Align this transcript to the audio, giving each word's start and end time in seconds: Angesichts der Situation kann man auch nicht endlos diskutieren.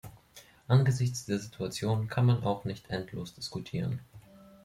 Angesichts 0.67 1.25
der 1.25 1.37
Situation 1.37 2.07
kann 2.07 2.25
man 2.25 2.43
auch 2.43 2.65
nicht 2.65 2.89
endlos 2.89 3.35
diskutieren. 3.35 3.99